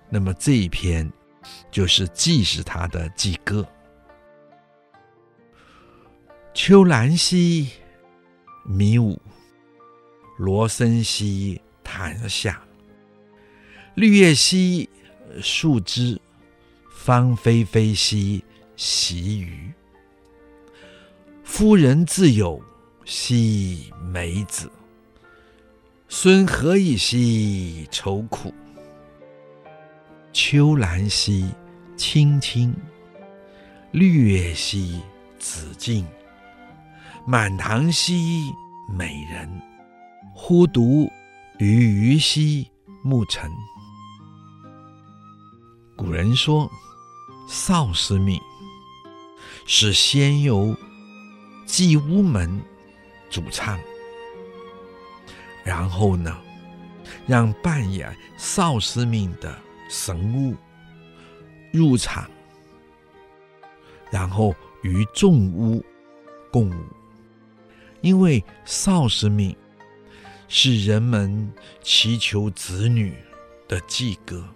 [0.07, 1.11] 那么这一篇
[1.69, 3.67] 就是祭祀她的祭歌。
[6.53, 7.69] 秋兰兮，
[8.65, 9.19] 靡舞；
[10.37, 12.61] 罗生兮，檀下。
[13.95, 14.89] 绿叶兮，
[15.41, 16.19] 树枝；
[16.93, 18.43] 芳菲菲兮，
[18.75, 19.71] 习鱼。
[21.45, 22.61] 夫人自有
[23.05, 24.69] 兮，梅子。
[26.09, 28.53] 孙何以兮愁苦？
[30.33, 31.49] 秋兰兮
[31.95, 32.75] 青青，
[33.91, 35.01] 绿叶兮
[35.39, 36.05] 紫茎，
[37.25, 38.43] 满堂兮
[38.87, 39.49] 美人，
[40.33, 41.11] 忽独
[41.59, 42.69] 于余兮
[43.03, 43.51] 暮成。
[45.95, 46.69] 古人说，
[47.49, 48.39] 少司命
[49.65, 50.75] 是先由
[51.65, 52.61] 祭巫门
[53.31, 53.79] 主唱。
[55.63, 56.37] 然后呢，
[57.25, 60.55] 让扮演少司命的神物
[61.73, 62.29] 入场，
[64.11, 65.83] 然后与众巫
[66.51, 66.83] 共舞。
[68.01, 69.57] 因为少司命
[70.47, 73.13] 是人们祈求子女
[73.67, 74.47] 的祭歌，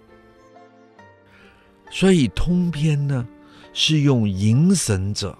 [1.90, 3.26] 所以通篇呢
[3.74, 5.36] 是用迎神者。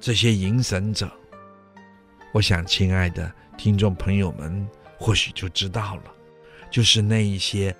[0.00, 1.10] 这些迎神者，
[2.32, 3.30] 我想，亲爱的。
[3.58, 6.04] 听众朋友们或许就知道了，
[6.70, 7.76] 就是那一些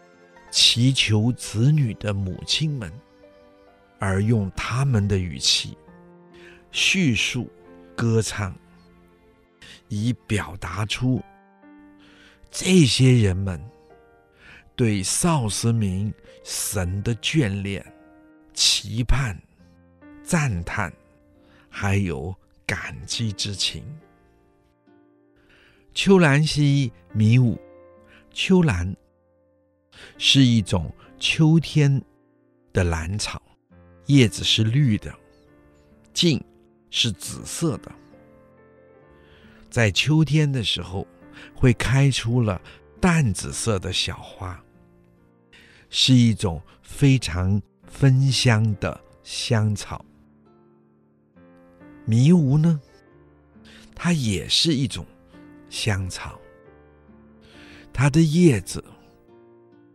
[0.51, 2.93] 祈求子女的母亲们，
[3.99, 5.79] 而用他们的语气
[6.71, 7.51] 叙述、
[7.97, 8.55] 歌唱，
[9.89, 11.23] 以表达出
[12.51, 13.63] 这些人们
[14.75, 17.85] 对少司命神的眷恋、
[18.53, 19.41] 期盼、
[20.23, 20.93] 赞叹，
[21.69, 22.35] 还有
[22.67, 23.85] 感激之情。
[25.95, 27.59] 秋兰兮迷雾，
[28.33, 28.97] 秋兰
[30.19, 32.03] 是一种秋天
[32.73, 33.41] 的兰草，
[34.07, 35.15] 叶子是绿的，
[36.13, 36.43] 茎
[36.91, 37.93] 是紫色的，
[39.69, 41.07] 在秋天的时候
[41.55, 42.61] 会开出了
[43.01, 44.63] 淡紫色的小花，
[45.89, 50.05] 是一种非常芬香的香草。
[52.05, 52.81] 迷雾呢，
[53.95, 55.07] 它也是一种。
[55.73, 56.37] 香草，
[57.93, 58.85] 它的叶子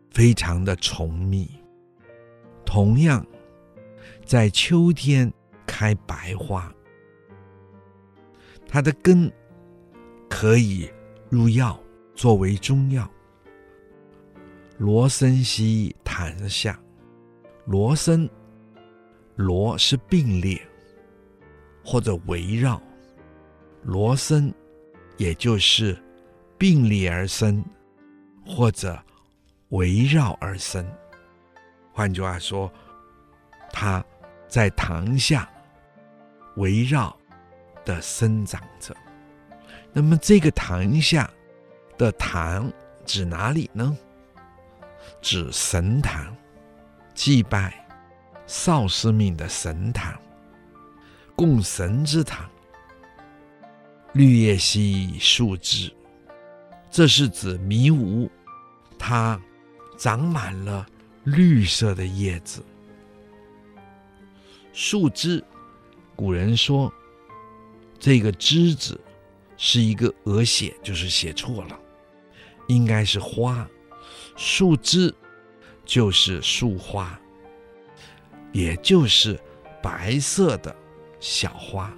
[0.10, 1.52] 非常的稠密，
[2.66, 3.28] 同样
[4.24, 5.30] 在秋天
[5.68, 6.74] 开白花。
[8.70, 9.30] 它的根
[10.30, 10.90] 可以
[11.36, 11.78] 入药，
[12.16, 13.06] 作为中药。
[14.78, 16.80] 罗森西檀下，
[17.66, 18.30] 罗森，
[19.36, 20.62] 罗是并列
[21.84, 22.82] 或者围绕，
[23.84, 24.54] 罗森
[25.18, 26.02] 也就是
[26.58, 27.62] 并列而生
[28.46, 28.98] 或者
[29.70, 30.90] 围绕而生。
[31.92, 32.72] 换句话说，
[33.74, 34.02] 它
[34.48, 35.50] 在堂下
[36.56, 37.14] 围绕
[37.84, 38.96] 的生长着。
[39.98, 41.32] 那么这个堂下
[41.98, 42.70] 的堂
[43.06, 43.98] 指哪里呢？
[45.22, 46.36] 指神坛，
[47.14, 47.74] 祭拜
[48.46, 50.14] 少师命的神坛，
[51.34, 52.46] 供神之坛。
[54.12, 55.90] 绿叶兮树枝，
[56.92, 58.30] 这是指迷雾，
[59.00, 59.42] 它
[59.98, 60.86] 长满了
[61.24, 62.62] 绿色的叶子。
[64.74, 65.42] 树枝，
[66.18, 66.92] 古人说
[67.98, 69.00] 这个枝子
[69.58, 71.80] 是一个鹅写，就是写错了，
[72.68, 73.68] 应该是花。
[74.36, 75.14] 树枝
[75.86, 77.18] 就是树花，
[78.52, 79.40] 也就是
[79.82, 80.76] 白色的
[81.20, 81.94] 小花，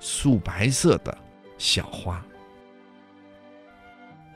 [0.00, 1.16] 素白色的
[1.58, 2.24] 小花。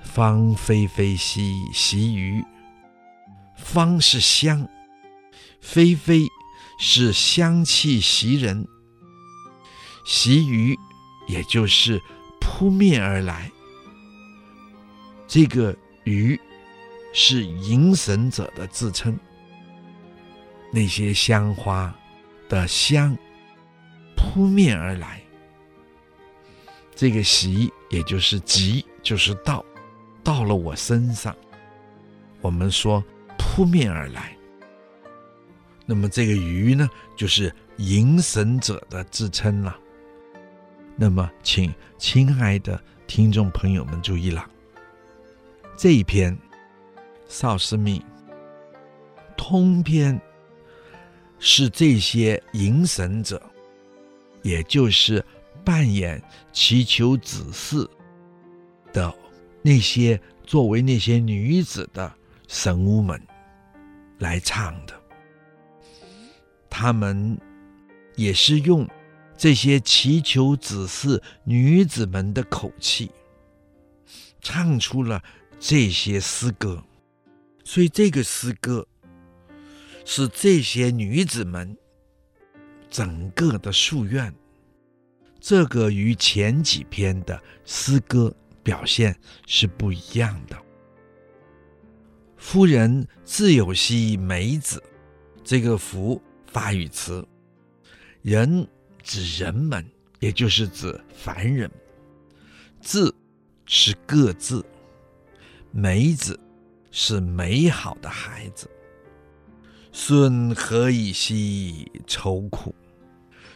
[0.03, 2.45] 芳菲菲兮习鱼，
[3.57, 4.69] 芳是香，
[5.61, 6.27] 菲菲
[6.79, 8.67] 是香气袭人，
[10.05, 10.77] 习鱼
[11.29, 12.01] 也就是
[12.51, 13.51] 扑面而来。
[15.29, 16.39] 这个鱼。
[17.13, 19.19] 是迎神者的自称。
[20.73, 21.93] 那些香花
[22.49, 23.19] 的香
[24.17, 25.21] 扑面而来，
[26.95, 29.65] 这个习也就是即，就是到，
[30.23, 31.37] 到了我身上。
[32.41, 33.03] 我们说
[33.37, 34.37] 扑面而来，
[35.85, 39.77] 那么这个鱼呢，就是迎神者的自称了。
[41.03, 44.47] 那么，请亲爱的听众朋友们注意了，
[45.75, 46.37] 这一篇。
[47.27, 48.03] 少师命
[49.37, 50.21] 通篇
[51.39, 53.41] 是这些迎神者，
[54.43, 55.25] 也就是
[55.65, 56.21] 扮演
[56.53, 57.89] 祈求子嗣
[58.93, 59.15] 的
[59.63, 62.13] 那些作为那些女子的
[62.49, 63.19] 神巫们
[64.19, 65.01] 来唱的。
[66.69, 67.39] 他们
[68.17, 68.85] 也是用
[69.41, 73.11] 这些祈求子嗣女子们的口气，
[74.43, 75.25] 唱出了
[75.59, 76.85] 这些诗歌。
[77.65, 78.87] 所以这个诗歌
[80.05, 81.75] 是这些女子们
[82.91, 84.31] 整个的夙愿，
[85.41, 90.63] 这个与前几篇的诗歌表现是不一样的。
[92.37, 94.83] 夫人自有兮梅子，
[95.43, 97.27] 这个夫发语词，
[98.21, 98.69] 人
[99.03, 99.85] 指人们，
[100.19, 101.71] 也就是指凡人。
[102.81, 103.15] 字
[103.67, 104.65] 是各自，
[105.73, 106.39] 梅子。
[106.93, 108.69] 是美好的孩子。
[109.93, 112.75] 孙何以兮愁苦？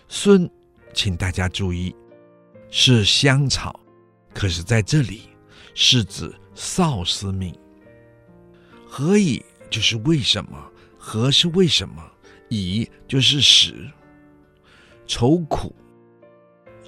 [0.07, 0.49] 孙，
[0.93, 1.93] 请大家注意，
[2.71, 3.81] 是香草，
[4.33, 5.23] 可是在这里
[5.75, 7.53] 是指少司命。
[8.87, 10.71] 何以就是为什么？
[10.97, 12.09] 何是为什么？
[12.49, 13.91] 以就是使。
[15.07, 15.75] 愁苦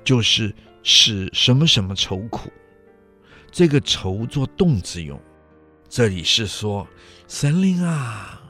[0.04, 2.50] 就是使什么什么愁苦。
[3.50, 5.20] 这个愁做动词用。
[5.88, 6.86] 这里是说，
[7.28, 8.42] 神灵啊，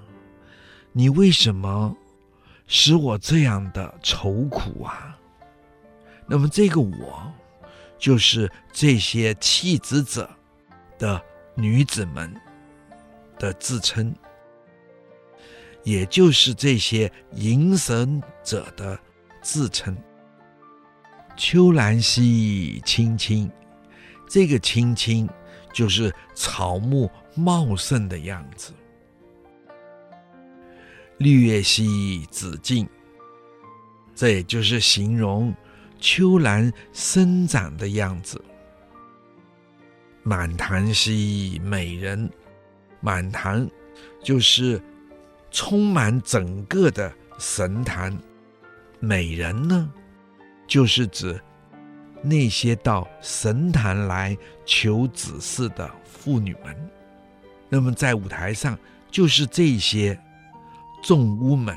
[0.92, 1.94] 你为什么
[2.66, 5.16] 使我这样的愁苦啊？
[6.26, 7.32] 那么这个我，
[7.98, 10.28] 就是这些弃子者
[10.98, 11.22] 的
[11.54, 12.34] 女子们
[13.38, 14.12] 的自称，
[15.84, 18.98] 也就是这些迎神者的
[19.46, 19.96] 自称。
[21.36, 23.48] 秋兰兮青青，
[24.28, 25.28] 这个青青
[25.72, 27.08] 就是草木。
[27.38, 28.72] 茂盛的样子，
[31.18, 32.88] 绿叶兮紫茎，
[34.14, 35.54] 这也就是形容
[36.00, 38.42] 秋兰生长的样子。
[40.22, 42.30] 满堂兮美人，
[43.02, 43.68] 满堂
[44.22, 44.82] 就是
[45.50, 48.18] 充满整个的神坛。
[49.00, 49.90] 美人呢，
[50.66, 51.40] 就是指
[52.22, 56.90] 那些到神坛来求子嗣的妇女们。
[57.68, 58.78] 那么在舞台上，
[59.10, 60.18] 就是这些
[61.02, 61.76] 众巫们。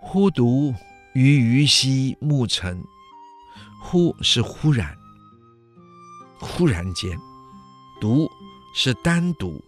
[0.00, 0.72] 忽独
[1.14, 2.82] 于鱼兮暮成，
[3.82, 4.96] 忽是忽然，
[6.38, 7.18] 忽然间，
[8.00, 8.30] 独
[8.72, 9.60] 是单独，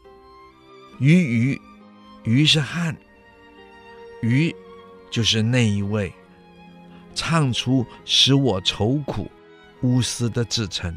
[1.01, 1.61] 鱼鱼
[2.23, 2.97] 鱼是汉，
[4.23, 4.55] 鱼
[5.11, 6.13] 就是那一位
[7.15, 9.31] 唱出使我愁苦
[9.83, 10.97] 乌丝的至诚。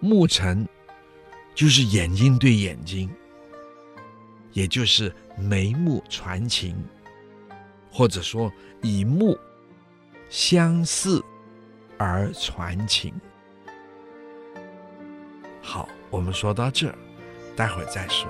[0.00, 0.66] 目诚
[1.54, 3.08] 就是眼睛对眼睛，
[4.52, 6.76] 也就是眉目传情，
[7.90, 8.52] 或者说
[8.82, 9.38] 以目
[10.28, 11.22] 相似
[11.98, 13.14] 而传情。
[15.60, 16.98] 好，我们说到这儿，
[17.54, 18.26] 待会儿再说。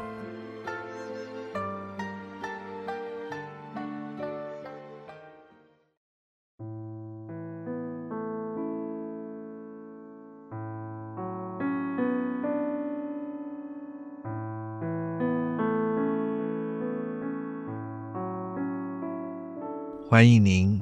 [20.13, 20.79] 欢迎您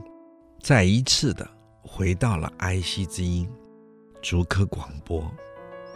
[0.61, 1.49] 再一次的
[1.83, 3.49] 回到了爱惜之音
[4.21, 5.23] 竹科广播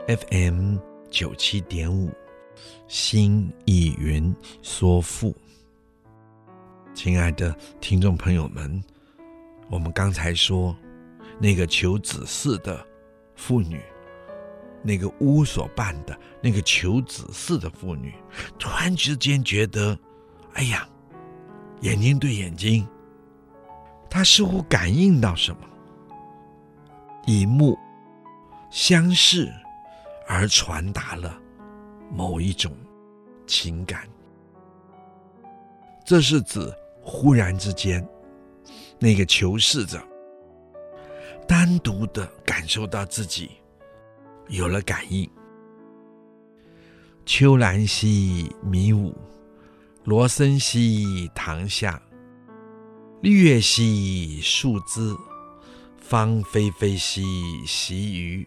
[0.06, 0.76] FM
[1.10, 2.12] 九七点五
[2.86, 4.32] 心意云
[4.62, 5.34] 说富。
[6.94, 8.80] 亲爱的听众朋友们，
[9.68, 10.72] 我们刚才说
[11.40, 12.86] 那个求子嗣的
[13.34, 13.82] 妇女，
[14.80, 18.14] 那个巫所扮的那个求子嗣的妇女，
[18.60, 19.98] 突然之间觉得，
[20.52, 20.88] 哎呀，
[21.80, 22.86] 眼睛对眼睛。
[24.14, 25.58] 他似乎感应到什么，
[27.26, 27.76] 以目
[28.70, 29.52] 相视
[30.28, 31.36] 而传达了
[32.12, 32.72] 某一种
[33.44, 34.08] 情感。
[36.06, 38.06] 这是指忽然之间，
[39.00, 40.00] 那个求侍者
[41.44, 43.50] 单独的感受到自己
[44.46, 45.28] 有了感应。
[47.26, 49.12] 秋兰兮迷舞，
[50.04, 52.00] 罗森兮堂下。
[53.24, 55.16] 绿叶兮树之，
[55.96, 58.46] 芳菲菲兮习鱼。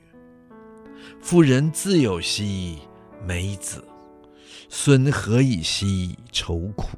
[1.20, 2.78] 妇人自有兮
[3.26, 3.84] 梅子，
[4.70, 6.90] 孙何以兮愁苦？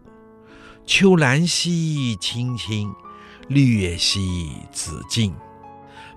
[0.86, 2.94] 秋兰兮青青，
[3.48, 5.34] 绿叶兮紫净。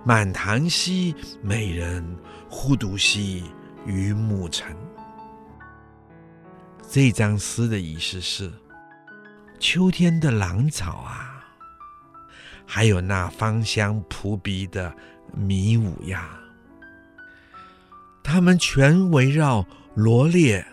[0.03, 2.05] 满堂兮美人，
[2.49, 3.41] 忽独兮
[3.85, 4.75] 与目尘。
[6.91, 8.51] 这张诗的意思是：
[9.61, 11.29] 秋天的兰草啊。
[12.65, 14.93] 还有那芳香扑鼻的
[15.31, 16.39] 迷雾呀，
[18.23, 20.65] 它们全围绕罗列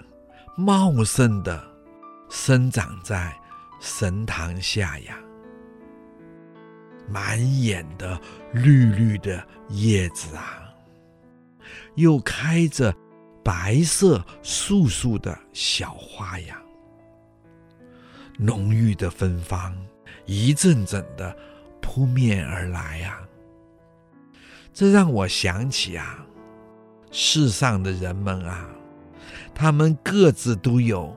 [0.56, 1.62] 茂盛的
[2.30, 3.36] 生长在
[3.80, 5.18] 神堂下呀，
[7.08, 8.18] 满眼的
[8.52, 10.62] 绿绿的叶子啊，
[11.96, 12.94] 又开着
[13.44, 16.60] 白色素素的小花呀，
[18.38, 19.76] 浓郁的芬芳
[20.24, 21.36] 一阵阵的。
[21.92, 23.18] 扑面而来呀，
[24.72, 26.24] 这让我想起啊，
[27.10, 28.70] 世上的人们啊，
[29.52, 31.12] 他们各自都有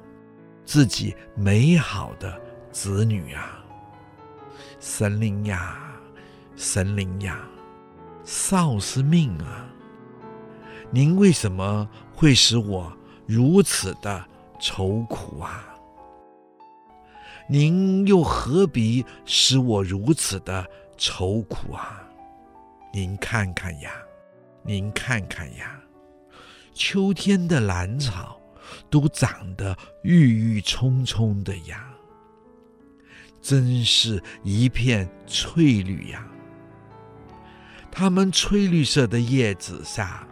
[0.66, 3.64] 自己美好的子女啊，
[4.80, 5.78] 神灵呀，
[6.56, 7.40] 神灵呀，
[8.24, 9.70] 少司命啊，
[10.90, 12.92] 您为什么会使我
[13.28, 14.26] 如此的
[14.60, 15.73] 愁苦啊？
[17.48, 20.66] 您又何必使我如此的
[20.98, 22.02] 愁苦啊？
[22.94, 23.92] 您看看呀，
[24.64, 25.82] 您看看呀，
[26.74, 28.40] 秋天的兰草
[28.90, 31.92] 都长得郁郁葱葱的呀，
[33.42, 36.26] 真是一片翠绿呀。
[37.92, 40.28] 它们翠绿色的叶子上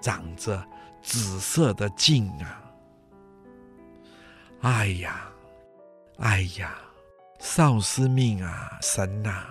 [0.00, 0.64] 长着
[1.02, 2.62] 紫色的茎啊！
[4.62, 5.30] 哎呀！
[6.18, 6.78] 哎呀，
[7.40, 9.46] 少司命啊，神呐、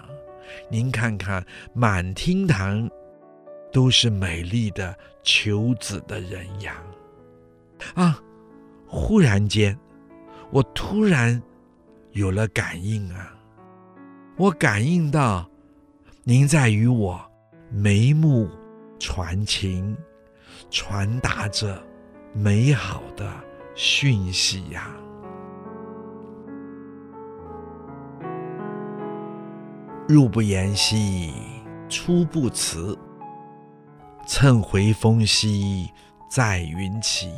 [0.70, 2.90] 您看看，满厅堂
[3.72, 6.82] 都是美丽的求子的人呀！
[7.96, 8.18] 啊，
[8.88, 9.78] 忽然间，
[10.52, 11.42] 我突然
[12.12, 13.36] 有了感应啊！
[14.38, 15.48] 我感应到
[16.24, 17.22] 您在与我
[17.70, 18.50] 眉目
[19.00, 19.96] 传情，
[20.72, 21.84] 传达着
[22.34, 23.30] 美好的
[23.76, 24.96] 讯息呀！
[30.06, 31.32] 入不言兮，
[31.88, 32.98] 出不辞。
[34.28, 35.90] 乘回风兮，
[36.30, 37.32] 在云起。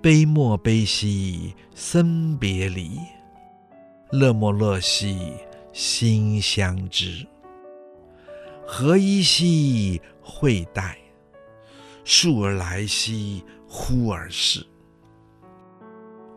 [0.00, 3.00] 悲莫悲兮，生别离；
[4.12, 5.32] 乐莫乐兮，
[5.72, 7.26] 心相知。
[8.64, 10.96] 何依兮，会待；
[12.04, 14.64] 倏而来兮，忽而逝。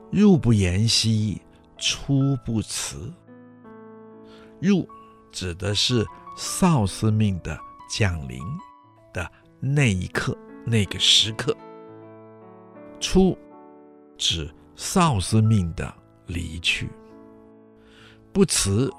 [0.10, 1.40] 入不言兮，
[1.78, 3.14] 出不辞。
[4.60, 4.88] 入
[5.32, 6.06] 指的是
[6.36, 7.58] 少司命的
[7.90, 8.40] 降临
[9.14, 9.30] 的
[9.60, 11.56] 那一刻，那个时刻。
[13.00, 13.38] 出
[14.18, 15.94] 指少司命的
[16.28, 16.90] 离去。
[18.32, 18.92] 不辞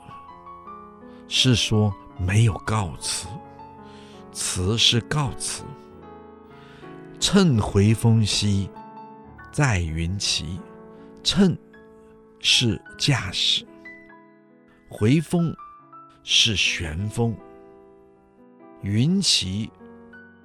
[1.28, 3.28] 是说没有告辞，
[4.32, 5.62] 辞是告辞。
[7.20, 8.68] 乘回风兮，
[9.52, 10.58] 在云齐。
[11.22, 11.56] 乘
[12.38, 13.66] 是驾驶，
[14.90, 15.56] 回风
[16.24, 17.34] 是旋风。
[18.82, 19.70] 云齐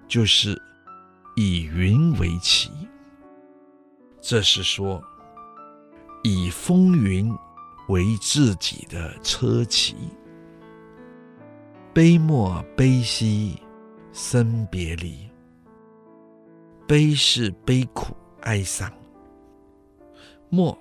[0.07, 0.61] 就是
[1.35, 2.69] 以云为旗，
[4.21, 5.03] 这是说
[6.23, 7.33] 以风云
[7.87, 9.95] 为自己的车旗。
[11.91, 13.59] 悲莫悲兮
[14.13, 15.27] 生别离，
[16.85, 18.91] 悲是悲苦哀伤，
[20.49, 20.77] 莫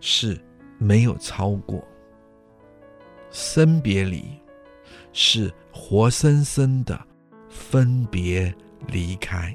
[0.00, 0.38] 是
[0.76, 1.82] 没有超过，
[3.34, 4.24] 生别离
[5.12, 6.96] 是活生生的
[7.48, 8.54] 分别
[8.86, 9.52] 离开。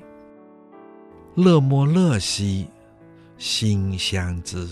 [1.34, 2.68] 乐莫乐兮
[3.38, 4.68] 心相知，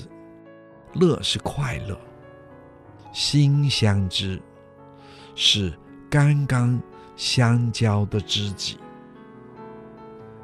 [0.93, 1.97] 乐是快乐，
[3.13, 4.41] 心相知
[5.35, 5.73] 是。
[6.09, 6.81] 刚刚
[7.17, 8.77] 相交的知己，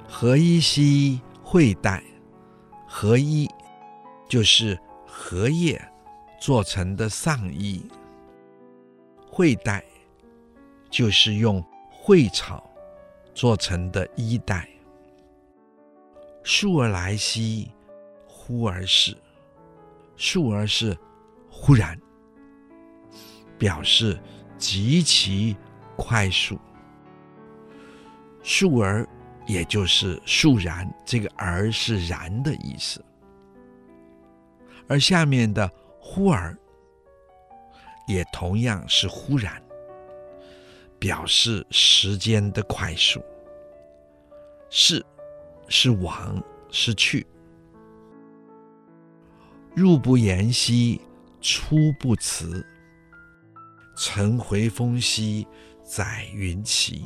[0.05, 2.03] 荷衣兮蕙带，
[2.85, 3.49] 荷衣
[4.27, 5.81] 就是荷叶
[6.37, 7.81] 做成的上衣，
[9.35, 9.83] 蕙带
[10.89, 12.69] 就是用蕙草
[13.33, 14.67] 做成的衣带。
[16.43, 17.71] 倏而来兮，
[18.27, 19.17] 忽而逝，
[20.17, 20.97] 倏儿是
[21.49, 21.99] 忽然，
[23.57, 24.19] 表示。
[24.55, 25.57] 极其
[25.97, 26.57] 快速，
[28.41, 29.05] 倏儿
[29.45, 33.03] 也就是肃然，这个“而”是“然”的意思。
[34.87, 35.69] 而下面的
[35.99, 36.57] “忽而”
[38.07, 39.61] 也同样是忽然，
[40.99, 43.23] 表示时间的快速。
[44.69, 45.05] 逝
[45.67, 47.25] 是往，是去。
[49.75, 50.99] 入不言兮，
[51.41, 52.65] 出不辞。
[53.95, 55.47] 乘回风兮，
[55.83, 57.05] 载云齐。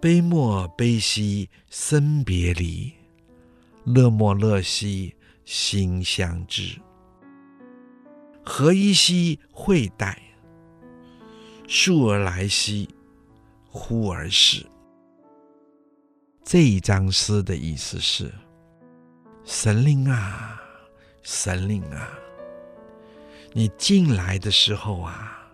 [0.00, 2.92] 悲莫悲兮生别离，
[3.84, 5.14] 乐莫乐兮
[5.44, 6.80] 心相知。
[8.48, 10.16] 何依兮蕙带，
[11.66, 12.88] 倏儿来兮
[13.68, 14.64] 忽而逝。
[16.44, 18.32] 这一章诗的意思是：
[19.44, 20.62] 神灵啊，
[21.24, 22.08] 神灵啊！
[23.52, 25.44] 你进来的时候啊，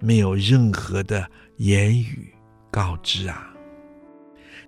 [0.00, 2.34] 没有任何的言语
[2.68, 3.54] 告知啊；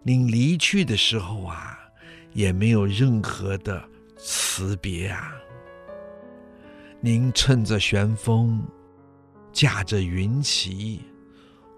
[0.05, 1.77] 您离去的时候啊，
[2.33, 3.83] 也没有任何的
[4.17, 5.35] 辞别啊。
[7.07, 8.61] 您乘着旋风，
[9.53, 11.05] 驾着云旗，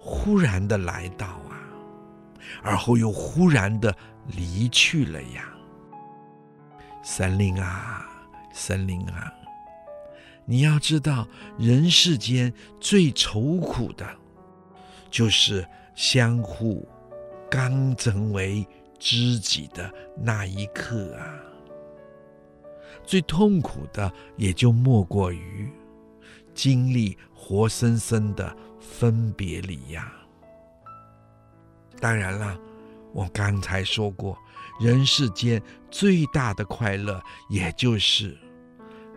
[0.01, 1.69] 忽然的来到啊，
[2.63, 3.95] 而后又忽然的
[4.29, 5.53] 离去了呀。
[7.05, 8.09] 神灵啊，
[8.55, 9.31] 神灵啊！
[10.47, 12.51] 你要知道，人世间
[12.81, 14.07] 最愁苦的，
[15.11, 15.63] 就是
[15.95, 16.89] 相互
[17.51, 18.67] 刚成为
[18.99, 21.39] 知己的那一刻啊。
[23.09, 25.73] 最痛苦的，也就莫过于
[26.53, 30.13] 经历活生生的分别离呀。
[31.99, 32.61] 当然了，
[33.15, 34.37] 我刚才说过，
[34.79, 38.37] 人世间最大的快乐，也就是。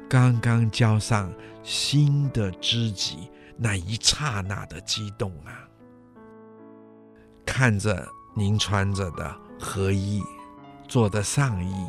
[0.10, 1.30] 刚刚交上
[1.62, 5.68] 新的知己那一刹那的激动啊！
[7.46, 10.24] 看着您穿着的和衣
[10.88, 11.88] 做的上衣，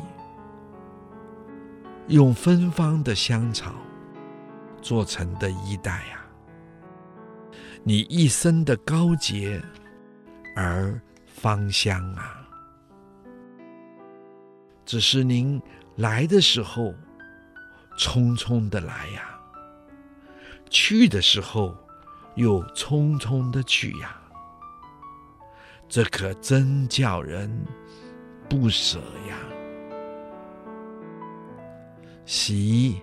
[2.07, 3.73] 用芬芳的香草
[4.81, 6.25] 做成的衣带啊，
[7.83, 9.61] 你一身的高洁
[10.55, 12.47] 而芳香啊！
[14.85, 15.61] 只是您
[15.95, 16.93] 来的时候。
[17.95, 19.39] 匆匆的来呀，
[20.67, 21.77] 去的时候
[22.33, 24.19] 又匆匆的去呀，
[25.87, 27.63] 这可真叫人
[28.49, 28.97] 不舍
[29.29, 29.37] 呀。
[32.25, 33.01] 习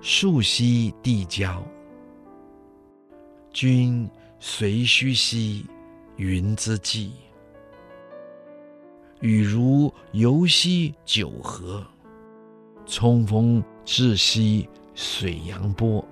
[0.00, 1.62] 树兮地交，
[3.52, 4.08] 君
[4.38, 5.66] 随须兮
[6.16, 7.12] 云之际，
[9.20, 11.86] 雨如游兮九河，
[12.86, 13.62] 冲锋。
[13.82, 16.06] 至兮水扬波，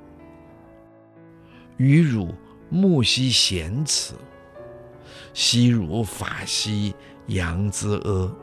[1.77, 2.35] 与汝
[2.69, 4.17] 木兮弦此，
[5.33, 6.93] 兮汝法兮
[7.27, 8.37] 阳之阿。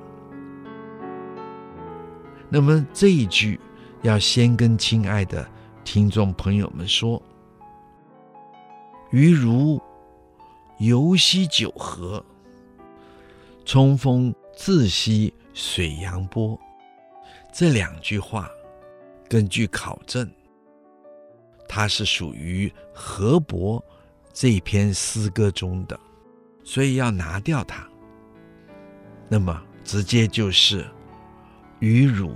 [2.50, 3.60] 那么这一句
[4.02, 5.48] 要先跟亲爱的
[5.84, 7.22] 听众朋友们说：
[9.12, 9.82] 与汝
[10.80, 12.24] 游兮九河，
[13.66, 16.60] 冲锋自兮水扬波。
[17.54, 18.50] 这两句话。
[19.28, 20.30] 根据考证，
[21.68, 23.84] 它是属于河伯
[24.32, 26.00] 这篇诗歌中的，
[26.64, 27.90] 所以要拿掉它。
[29.28, 30.86] 那么直接就是
[31.80, 32.34] 与汝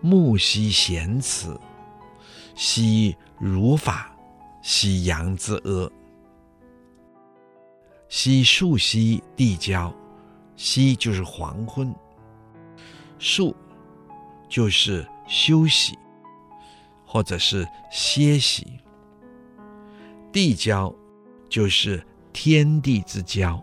[0.00, 1.58] 木兮贤辞，
[2.54, 4.10] 兮如法，
[4.62, 5.90] 兮阳之阿。
[8.08, 9.94] 兮树兮地交，
[10.56, 11.94] 兮就是黄昏，
[13.18, 13.54] 树
[14.48, 15.98] 就是休息，
[17.04, 18.80] 或者是歇息。
[20.32, 20.94] 地交
[21.48, 23.62] 就是天地之交，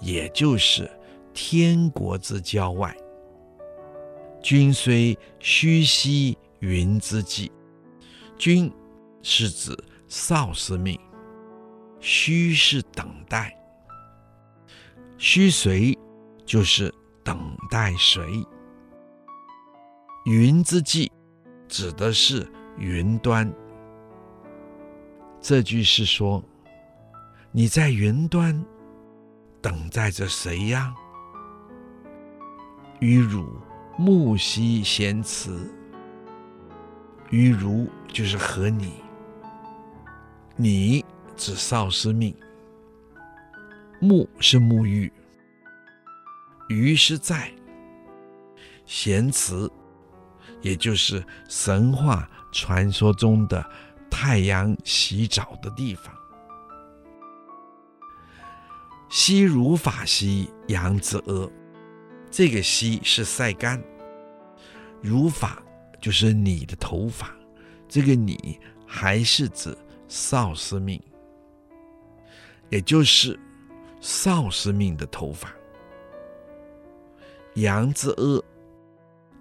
[0.00, 0.88] 也就是
[1.32, 2.94] 天国之郊外。
[4.44, 7.50] 君虽虚兮云之际，
[8.36, 8.70] 君
[9.22, 9.74] 是指
[10.06, 11.00] 少司命。
[11.98, 13.56] 虚是等待，
[15.16, 15.98] 虚谁
[16.44, 18.44] 就是等待谁。
[20.26, 21.10] 云之际
[21.66, 23.50] 指的是云端。
[25.40, 26.44] 这句是说，
[27.50, 28.62] 你在云端
[29.62, 30.94] 等待着谁呀？
[33.00, 33.48] 与汝
[33.96, 35.70] 木兮咸辞，
[37.30, 38.94] 与汝就是和你，
[40.56, 41.04] 你。
[41.36, 42.32] 指少司命，
[44.00, 45.12] 沐是沐浴，
[46.68, 47.52] 于是在
[48.86, 49.68] 咸辞，
[50.62, 53.68] 也就是神话传说中的
[54.08, 56.14] 太阳洗澡的地方。
[59.10, 61.50] 兮如法兮阳之阿，
[62.36, 63.80] 这个兮是晒干，
[65.00, 65.62] 如法
[66.00, 67.32] 就是你的头发，
[67.88, 69.72] 这个你还是指
[70.08, 71.00] 少司命。
[72.70, 73.38] 也就是
[74.00, 75.48] 少司命的头发。
[77.54, 78.42] 阳之阿，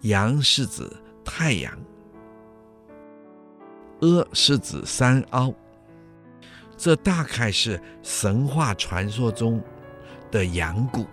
[0.02, 0.88] 阳是指
[1.26, 1.76] 太阳，
[4.02, 5.52] 阿是指山凹。
[6.78, 9.60] 这大概是神话传说中
[10.30, 11.08] 的阳谷。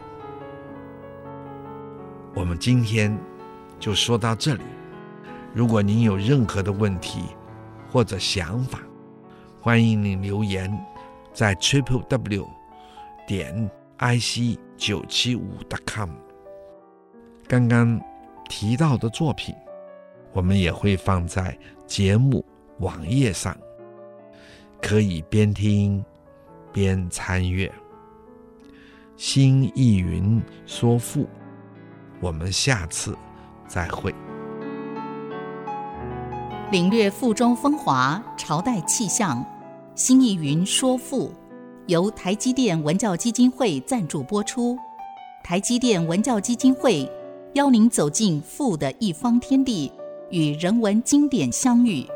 [2.41, 3.15] 我们今天
[3.79, 4.63] 就说到这里。
[5.53, 7.21] 如果您有任何的问题
[7.93, 8.81] 或者想法，
[9.61, 10.75] 欢迎您留言。
[11.35, 12.49] 在 triple w
[13.29, 16.09] 点 i c 九七五 dot com，
[17.47, 18.01] 刚刚
[18.49, 19.55] 提到的作品，
[20.33, 21.55] 我们也会放在
[21.87, 22.43] 节目
[22.79, 23.55] 网页上，
[24.81, 26.03] 可以边听
[26.73, 27.71] 边参阅。
[29.19, 31.29] 新意云说赋，
[32.21, 33.17] 我们下次
[33.67, 34.15] 再会。
[36.71, 39.45] 领略赋中风华，朝代气象。
[39.97, 41.33] 新意云说赋，
[41.87, 44.79] 由台积电文教基金会赞助播出。
[45.43, 47.11] 台积电文教基金会
[47.55, 49.93] 邀您走进赋的一方天地，
[50.31, 52.07] 与人文经典相遇。